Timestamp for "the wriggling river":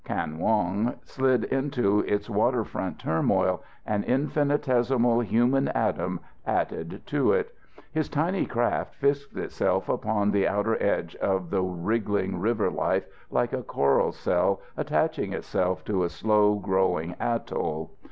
11.51-12.71